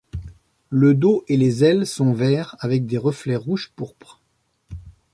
Le 0.71 0.95
dos 0.95 1.23
et 1.27 1.37
les 1.37 1.63
ailes 1.63 1.85
sont 1.85 2.11
verts 2.11 2.55
avec 2.57 2.87
des 2.87 2.97
reflets 2.97 3.35
rouge 3.35 3.71
pourpre. 3.75 4.19